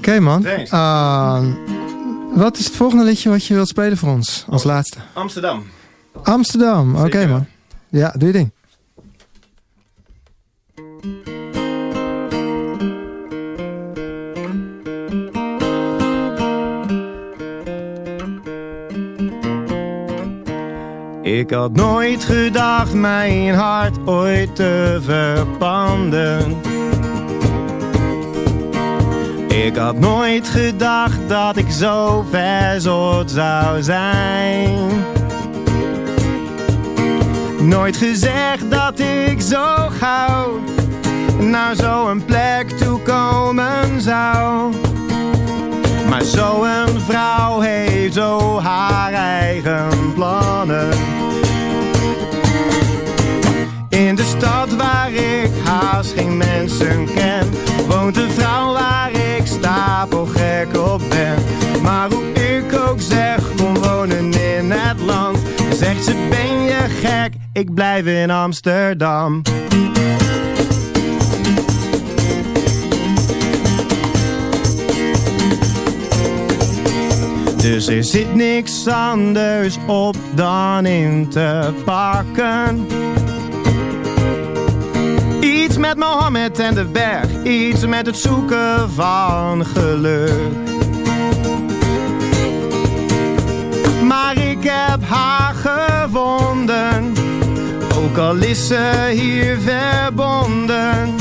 [0.02, 0.46] Oké man.
[0.46, 1.52] Ehm,
[2.34, 4.98] wat is het volgende liedje wat je wilt spelen voor ons als laatste?
[5.14, 5.64] Amsterdam.
[6.24, 7.46] Amsterdam, oké man.
[7.90, 8.52] Ja, doe je ding.
[21.24, 26.62] Ik had nooit gedacht mijn hart ooit te verpanden
[29.66, 34.90] ik had nooit gedacht dat ik zo verzot zou zijn.
[37.60, 40.60] Nooit gezegd dat ik zo gauw
[41.40, 44.74] naar zo'n plek toe komen zou.
[46.10, 50.90] Maar zo'n vrouw heeft zo haar eigen plannen.
[53.90, 57.50] In de stad waar ik haast geen mensen ken,
[57.88, 59.01] woont een vrouw waar
[61.82, 65.38] Maar hoe ik ook zeg, kom wonen in het land,
[65.74, 69.42] zegt ze ben je gek, ik blijf in Amsterdam.
[77.58, 82.88] Dus er zit niks anders op dan in te pakken.
[85.42, 90.52] Iets met Mohammed en de berg, iets met het zoeken van geluk.
[94.04, 97.14] Maar ik heb haar gevonden,
[97.98, 101.21] ook al is ze hier verbonden.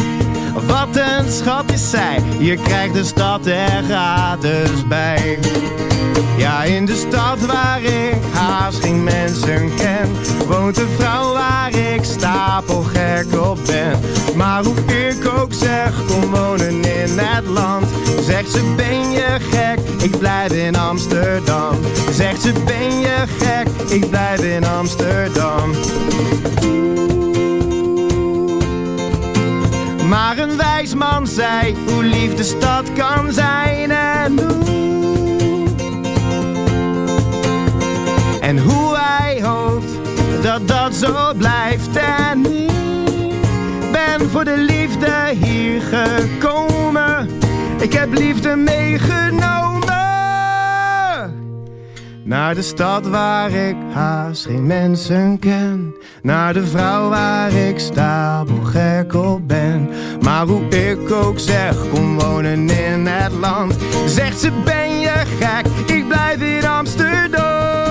[0.71, 5.39] Wat een schat is zij, je krijgt de stad er gratis bij.
[6.37, 10.09] Ja, in de stad waar ik haast geen mensen ken,
[10.47, 14.01] woont een vrouw waar ik stapelgek op ben.
[14.37, 14.77] Maar hoe
[15.09, 17.87] ik ook zeg, kom wonen in het land.
[18.21, 19.79] Zegt ze, ben je gek?
[20.03, 21.75] Ik blijf in Amsterdam.
[22.11, 23.69] Zegt ze, ben je gek?
[23.89, 25.71] Ik blijf in Amsterdam.
[30.11, 35.69] Maar een wijs man zei hoe lief de stad kan zijn en hoe.
[38.41, 39.91] En hoe hij hoopt
[40.43, 41.97] dat dat zo blijft.
[41.97, 47.29] En ik ben voor de liefde hier gekomen.
[47.79, 49.70] Ik heb liefde meegenomen.
[52.31, 55.95] Naar de stad waar ik haast geen mensen ken.
[56.23, 59.91] Naar de vrouw waar ik stapelgek op ben.
[60.21, 63.77] Maar hoe ik ook zeg, kom wonen in het land.
[64.07, 65.67] Zegt ze, ben je gek?
[65.97, 67.90] Ik blijf in Amsterdam.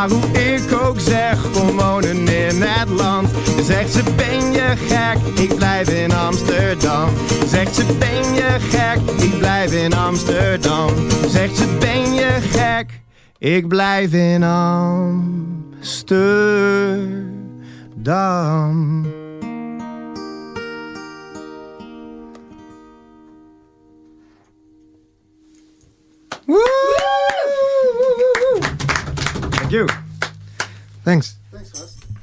[0.00, 3.28] Maar hoe ik ook zeg, kom wonen in het land.
[3.62, 5.18] Zegt ze, ben je gek?
[5.38, 7.08] Ik blijf in Amsterdam.
[7.46, 8.98] Zegt ze, ben je gek?
[9.22, 10.90] Ik blijf in Amsterdam.
[11.28, 13.00] Zegt ze, ben je gek?
[13.38, 15.48] Ik blijf in Amsterdam.
[29.70, 29.98] Thank you.
[31.02, 31.36] Thanks.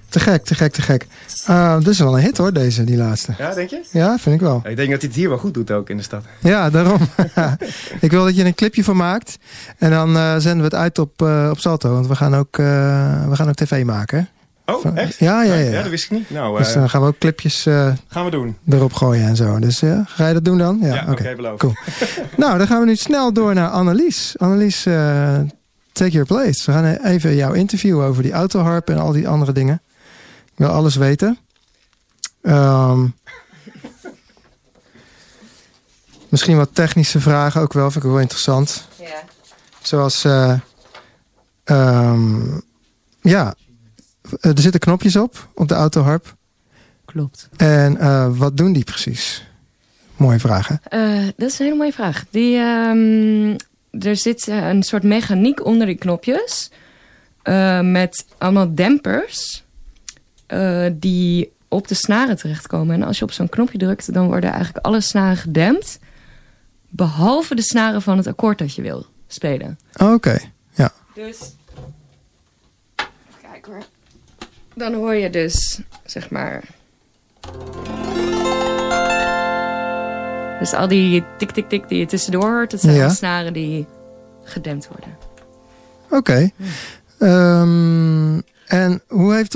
[0.09, 1.07] Te gek, te gek, te gek.
[1.49, 3.33] Uh, dit is wel een hit hoor, deze, die laatste.
[3.37, 3.83] Ja, denk je?
[3.91, 4.61] Ja, vind ik wel.
[4.63, 6.23] Ik denk dat hij het hier wel goed doet ook in de stad.
[6.39, 6.99] Ja, daarom.
[7.99, 9.37] ik wil dat je een clipje van maakt.
[9.77, 11.91] En dan uh, zenden we het uit op, uh, op Salto.
[11.93, 14.29] Want we gaan ook, we gaan ook tv maken.
[14.65, 15.17] Oh, Van- echt?
[15.19, 15.71] Ja, ja, ja.
[15.71, 16.29] Ja, dat wist ik niet.
[16.29, 18.57] Nou, Dus eh, dan gaan we ook clipjes eh, gaan we doen.
[18.69, 19.59] erop gooien en zo.
[19.59, 20.77] Dus ga je dat doen dan?
[20.81, 21.59] Ja, Ja, oké, beloofd.
[21.59, 21.73] Cool.
[22.37, 24.35] nou, dan gaan we nu snel door naar Annelies.
[24.37, 25.37] Annelies, eh,
[25.97, 26.65] take your place.
[26.65, 29.81] We gaan even jouw interview over die autoharp en al die andere dingen.
[30.45, 31.37] Ik wil alles weten.
[32.41, 33.07] Ehm,
[36.29, 37.91] misschien wat technische vragen ook wel.
[37.91, 38.87] Vind ik wel interessant.
[38.99, 39.23] Ja.
[39.81, 40.59] Zoals, eh,
[41.63, 42.57] ehm,
[43.21, 43.55] ja,
[44.41, 46.35] er zitten knopjes op, op de autoharp.
[47.05, 47.49] Klopt.
[47.57, 49.45] En eh, wat doen die precies?
[50.15, 50.81] Mooie vragen.
[50.83, 52.25] Eh, dat is een hele mooie vraag.
[52.29, 53.55] Die, ehm,
[53.99, 56.69] er zit eh, een soort mechaniek onder die knopjes.
[57.43, 59.63] eh, met allemaal dempers.
[60.47, 62.95] eh, die op de snaren terechtkomen.
[62.95, 65.99] En als je op zo'n knopje drukt, dan worden eigenlijk alle snaren gedempt.
[66.89, 69.79] Behalve de snaren van het akkoord dat je wil spelen.
[69.97, 70.39] Oké,
[70.73, 70.91] ja.
[71.13, 71.37] Dus.
[73.41, 73.83] Kijk hoor.
[74.75, 76.63] Dan hoor je dus, zeg maar.
[80.59, 83.03] Dus al die tik-tik-tik die je tussendoor hoort, dat zijn Ja.
[83.05, 83.85] alle snaren die
[84.43, 85.17] gedempt worden.
[86.09, 86.49] Oké.
[87.19, 89.53] Ehm, en hoe, heeft,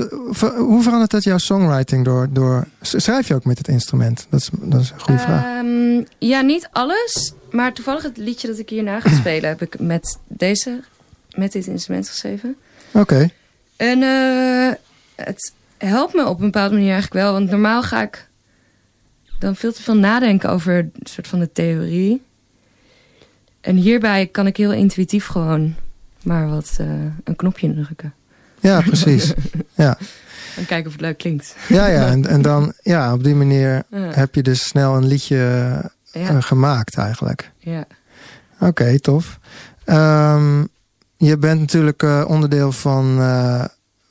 [0.56, 2.66] hoe verandert dat jouw songwriting door, door...
[2.80, 4.26] Schrijf je ook met het instrument?
[4.30, 5.44] Dat is, dat is een goede vraag.
[5.44, 7.32] Ehm, ja, niet alles.
[7.50, 10.80] Maar toevallig het liedje dat ik hierna ga spelen, heb ik met deze,
[11.36, 12.56] met dit instrument geschreven.
[12.92, 13.28] Oké.
[13.76, 14.72] En eh,
[15.24, 17.32] het helpt me op een bepaalde manier eigenlijk wel.
[17.32, 18.28] Want normaal ga ik
[19.42, 22.22] dan veel te veel nadenken over een soort van de theorie.
[23.60, 25.74] En hierbij kan ik heel intuïtief gewoon
[26.22, 26.86] maar wat eh,
[27.24, 28.14] een knopje indrukken.
[28.60, 29.32] Ja, precies.
[29.74, 29.98] ja.
[30.56, 31.56] En kijken of het leuk klinkt.
[31.68, 32.06] Ja, ja.
[32.06, 33.98] En, en dan, ja, op die manier Ja.
[33.98, 35.36] heb je dus snel een liedje
[36.12, 36.40] eh, Ja.
[36.40, 37.50] gemaakt eigenlijk.
[37.58, 37.84] ja.
[38.60, 39.38] Oké, tof.
[39.84, 40.64] Ehm,
[41.16, 43.18] je bent natuurlijk eh, onderdeel van,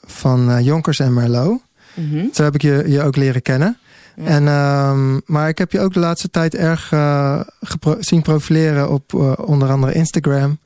[0.03, 1.61] van Jonkers en Merlot.
[1.93, 2.25] Mhm.
[2.33, 3.77] Zo heb ik je, je ook leren kennen.
[4.23, 4.27] Ja.
[4.27, 6.87] En, ehm, maar ik heb je ook de laatste tijd erg
[7.61, 10.59] gepro- zien profileren op eh, onder andere Instagram.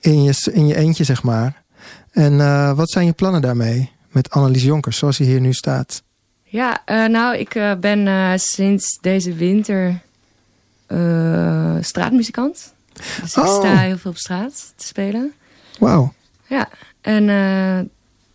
[0.00, 1.62] In je, in je eentje, zeg maar.
[2.10, 3.90] En eh, wat zijn je plannen daarmee?
[4.10, 6.02] Met Annelies Jonkers, zoals hij hier nu staat.
[6.42, 8.08] Ja, nou, ik ben
[8.40, 10.00] sinds deze winter
[11.80, 12.72] straatmuzikant.
[13.20, 13.58] Dus ik Oh.
[13.58, 15.32] sta heel veel op straat te spelen.
[15.78, 16.12] Wauw.
[16.46, 16.68] Ja,
[17.00, 17.26] en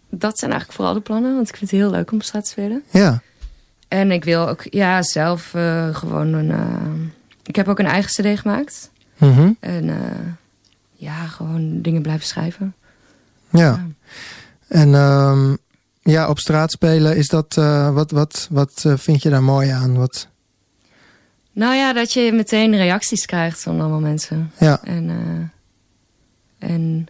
[0.10, 2.44] dat zijn eigenlijk vooral de plannen, want ik vind het heel leuk om op straat
[2.44, 2.84] te spelen.
[2.92, 3.22] Ja.
[3.90, 6.52] En ik wil ook ja, zelf eh, gewoon een...
[6.52, 7.12] eh,
[7.44, 8.92] ik heb ook een eigen cd gemaakt.
[9.18, 9.52] Mhm.
[9.60, 10.28] En eh,
[10.92, 12.76] ja, gewoon dingen blijven schrijven.
[13.50, 13.88] Ja.
[14.68, 15.56] En ehm,
[16.02, 17.54] ja, op straat spelen, is dat,
[17.94, 19.98] wat, wat, wat vind je daar mooi aan?
[19.98, 20.28] Wat,
[21.52, 24.52] Nou ja, dat je meteen reacties krijgt van allemaal mensen.
[24.58, 25.52] ja, En,
[26.58, 27.08] en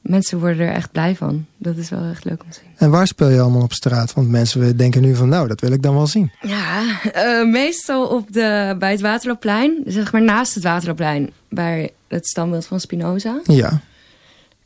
[0.00, 1.46] mensen worden er echt blij van.
[1.56, 2.70] Dat is wel echt leuk om te zien.
[2.76, 4.12] en waar speel je allemaal op straat?
[4.14, 6.32] Want mensen denken nu van, nou, dat wil ik dan wel zien.
[6.40, 9.82] Ja, eh, meestal op de, bij het Waterloopplein.
[9.86, 11.30] Zeg maar naast het Waterloopplein.
[11.48, 13.40] Bij het standbeeld van Spinoza.
[13.44, 13.80] Ja,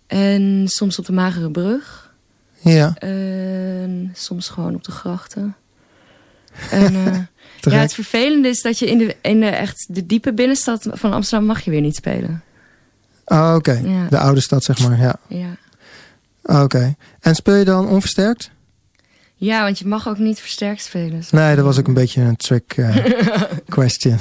[0.06, 2.12] En soms op de Magere Brug.
[2.60, 5.56] ja, En soms gewoon op de grachten.
[6.70, 10.32] En eh, ja, het vervelende is dat je in de, in de echt de diepe
[10.32, 12.42] binnenstad van Amsterdam mag je weer niet spelen.
[13.24, 13.72] Oh, oké.
[13.84, 14.06] Ja.
[14.08, 15.16] De oude stad, zeg maar, ja.
[15.26, 15.56] Ja.
[16.42, 16.94] Oh, Oké.
[17.20, 18.50] En speel je dan onversterkt?
[19.36, 21.22] ja, want je mag ook niet versterkt spelen.
[21.30, 22.96] Nee, dat was ook een beetje een trick eh,
[23.68, 24.18] question.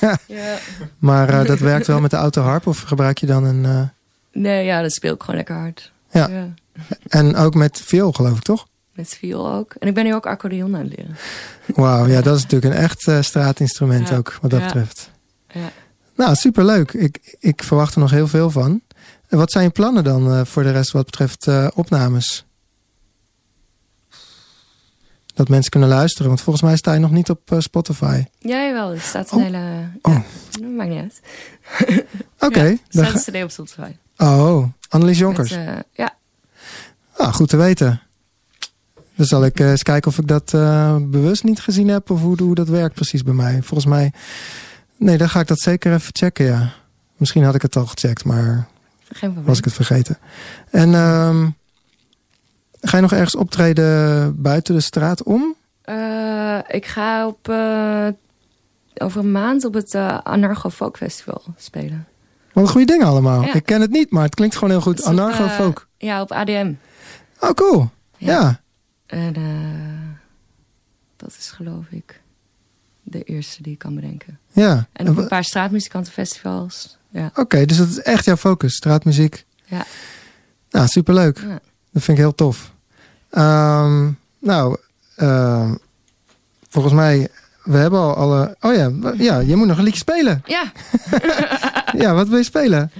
[0.00, 0.18] Ja.
[0.98, 3.64] Maar eh, dat werkt wel met de autoharp of gebruik je dan een...
[3.64, 3.80] eh,
[4.32, 5.92] Nee, ja, dat speel ik gewoon lekker hard.
[6.10, 6.28] Ja.
[7.08, 8.66] en ook met viool, geloof ik, toch?
[8.92, 9.74] Met viool ook.
[9.78, 11.16] En ik ben nu ook accordeon aan het leren.
[11.66, 14.16] Wauw, ja, dat is natuurlijk een echt straatinstrument Ja.
[14.16, 14.66] ook, wat dat Ja.
[14.66, 15.10] betreft.
[15.48, 15.70] Ja.
[16.16, 16.92] Nou, superleuk.
[16.92, 18.80] Ik, ik verwacht er nog heel veel van.
[19.28, 22.44] En wat zijn je plannen dan eh, voor de rest wat betreft eh, opnames?
[25.34, 28.24] Dat mensen kunnen luisteren, want volgens mij sta je nog niet op eh, Spotify.
[28.38, 28.92] Ja, jawel.
[28.92, 29.44] Er staat een Oh.
[29.44, 29.88] hele...
[30.02, 30.12] Oh.
[30.14, 30.22] Ja,
[30.60, 31.20] dat maakt niet uit.
[32.48, 32.62] Oké.
[32.62, 33.90] Ja, er dan staat een op Spotify.
[34.16, 35.50] Oh, Annelies Jonkers.
[35.50, 36.14] Met, ja,
[37.16, 38.00] Ah, goed te weten.
[39.14, 40.50] Dan zal ik eens kijken of ik dat
[41.10, 43.62] bewust niet gezien heb of hoe, hoe dat werkt precies bij mij.
[43.62, 44.12] Volgens mij.
[44.96, 46.72] Nee, dan ga ik dat zeker even checken, ja.
[47.16, 48.68] Misschien had ik het al gecheckt, maar
[49.44, 50.18] was ik het vergeten.
[50.70, 51.48] En ehm,
[52.80, 55.54] ga je nog ergens optreden buiten de straat om?
[55.82, 58.06] Eh, ik ga op, eh,
[58.94, 62.06] over een maand op het eh, Anarcho Folk Festival spelen.
[62.52, 63.42] Wat een goede dingen allemaal.
[63.42, 63.54] Ja.
[63.54, 65.00] Ik ken het niet, maar het klinkt gewoon heel goed.
[65.00, 65.88] Op, Anarcho folk.
[65.98, 66.72] Ja, op ADM.
[67.40, 67.90] Oh, cool.
[68.16, 68.32] Ja.
[68.40, 68.60] Ja.
[69.06, 69.34] En
[71.16, 72.22] dat is geloof ik
[73.04, 74.38] de eerste die ik kan bedenken.
[74.52, 74.86] ja.
[74.92, 76.96] En op een paar straatmuzikantenfestivals.
[77.10, 77.30] Ja.
[77.34, 79.44] Oké, dus dat is echt jouw focus, straatmuziek.
[79.64, 79.84] Ja.
[80.70, 81.38] Nou, superleuk.
[81.38, 81.60] Ja.
[81.92, 82.72] Dat vind ik heel tof.
[83.30, 84.76] Ehm, nou,
[85.16, 85.74] ehm,
[86.68, 87.28] volgens mij,
[87.62, 88.56] we hebben al alle...
[88.60, 90.42] Oh ja, ja, je moet nog een liedje spelen.
[90.46, 90.72] ja,
[92.02, 92.90] Ja, wat wil je spelen?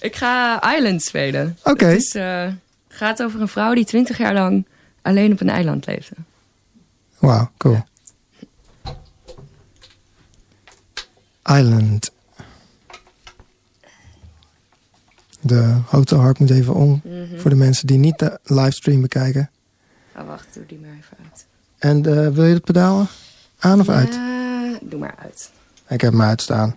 [0.00, 1.58] ik ga Island spelen.
[1.64, 1.84] Oké.
[1.84, 2.46] Het is, eh,
[2.88, 4.66] gaat over een vrouw die twintig jaar lang
[5.02, 6.14] alleen op een eiland leefde.
[7.18, 7.84] Wauw, cool.
[11.48, 12.10] Island.
[15.40, 17.02] De autoharp moet even om.
[17.36, 19.50] Voor de mensen die niet de livestream bekijken.
[20.16, 21.46] Oh, wacht, doe die maar even uit.
[21.78, 23.06] En eh, wil je het pedaal
[23.58, 24.18] aan of uit?
[24.82, 25.50] Doe maar uit.
[25.88, 26.76] Ik heb hem uitstaan.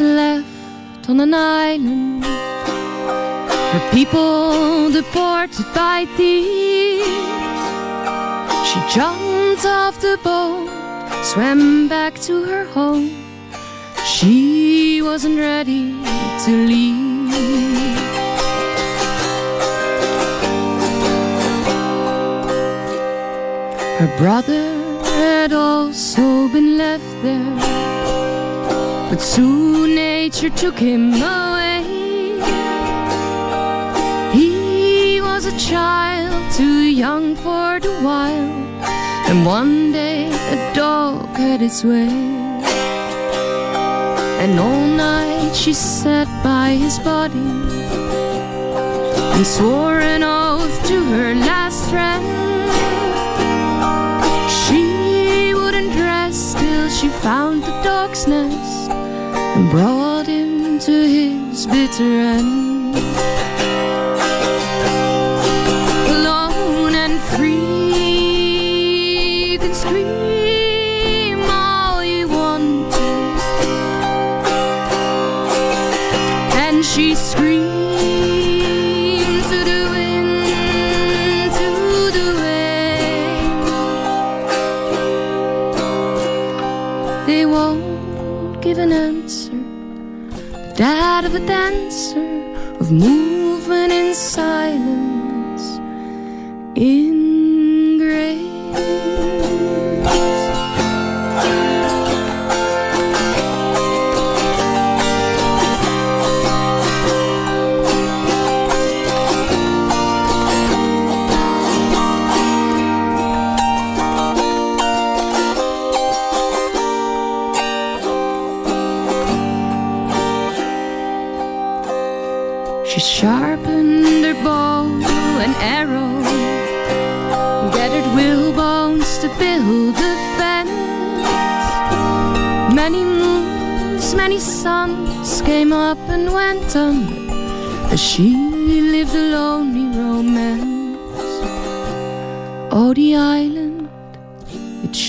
[0.00, 2.24] Left on an island
[3.72, 7.04] her people deported by thieves.
[8.68, 10.70] She jumped off the boat,
[11.22, 13.10] swam back to her home.
[14.06, 15.92] She wasn't ready
[16.44, 17.28] to leave.
[24.00, 24.64] Her brother
[25.20, 27.87] had also been left there,
[29.08, 31.82] but soon nature took him away.
[34.34, 38.50] He was a child, too young for the wild.
[39.28, 42.10] And one day a dog had its way.
[44.42, 47.50] And all night she sat by his body
[49.34, 52.26] and swore an oath to her last friend.
[54.60, 58.77] She wouldn't rest till she found the dog's nest
[59.70, 63.37] brought him to his bitter end.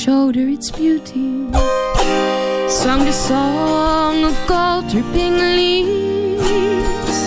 [0.09, 1.51] Showed her its beauty,
[2.67, 7.19] sung the song of gold dripping leaves.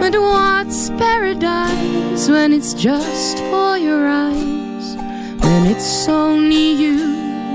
[0.00, 4.96] But what's paradise when it's just for your eyes?
[5.44, 6.98] When it's only you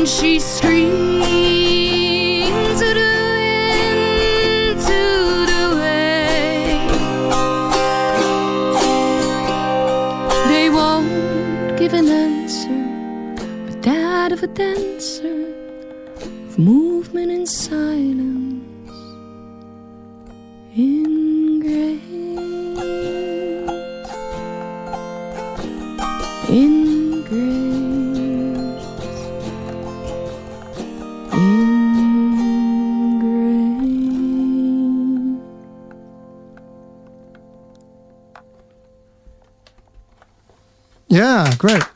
[0.00, 1.26] And she screams
[2.80, 5.00] to the wind, to
[5.50, 6.96] the waves.
[10.48, 12.78] They won't give an answer,
[13.66, 15.52] but that of a dancer,
[16.16, 16.89] of movement
[41.60, 41.90] great.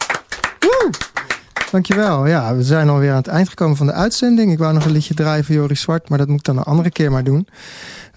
[1.70, 2.26] Dankjewel.
[2.26, 4.52] Ja, we zijn alweer aan het eind gekomen van de uitzending.
[4.52, 6.62] Ik wou nog een liedje draaien voor Joris Zwart, maar dat moet ik dan een
[6.62, 7.48] andere keer maar doen.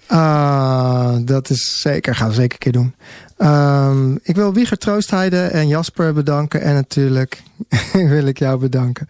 [0.06, 2.94] Ah, dat is zeker, gaan we zeker een keer doen.
[3.36, 6.60] Ehm, ik wil Wieger Troostheide en Jasper bedanken.
[6.60, 7.42] En natuurlijk
[7.92, 9.06] wil ik jou bedanken.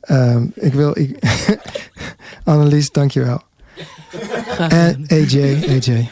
[0.00, 0.98] Ehm, ik wil...
[0.98, 1.18] Ik,
[2.44, 3.42] Annelies, dankjewel.
[4.58, 6.10] En AJ, AJ.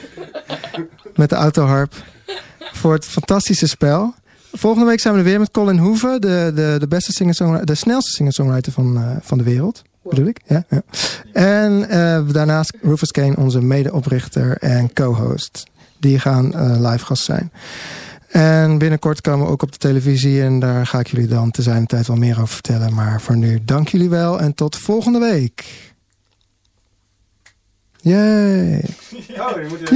[1.14, 1.94] Met de autoharp.
[2.72, 4.14] Voor het fantastische spel.
[4.53, 6.20] Volgende week zijn we er weer met Colin Hoeven.
[6.20, 9.82] De, de, de, beste singer de snelste singer-songwriter van, eh, van de wereld.
[10.03, 10.40] bedoel ik?
[10.46, 10.82] Ja, ja.
[11.32, 15.64] En eh, daarnaast Rufus Kane, onze medeoprichter en co-host.
[15.99, 17.53] Die gaan eh, live gast zijn.
[18.28, 20.42] En binnenkort komen we ook op de televisie.
[20.42, 22.94] En daar ga ik jullie dan te zijn tijd wel meer over vertellen.
[22.94, 25.64] Maar voor nu, dank jullie wel en tot volgende week.
[27.96, 28.84] Yay!
[29.38, 29.90] Oh, je moet!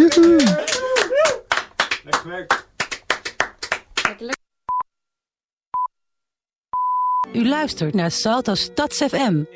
[2.04, 2.70] Lekker
[7.32, 9.42] U luistert naar Salto Stads FM.